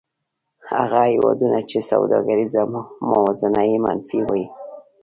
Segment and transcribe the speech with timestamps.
[0.73, 2.61] هغه هېوادونه چې سوداګریزه
[3.09, 4.45] موازنه یې منفي وي